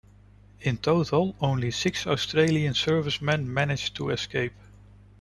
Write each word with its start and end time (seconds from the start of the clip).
In 0.61 0.77
total, 0.79 1.35
only 1.41 1.69
six 1.69 2.07
Australian 2.07 2.73
servicemen 2.73 3.53
managed 3.53 3.95
to 3.97 4.09
escape. 4.09 4.53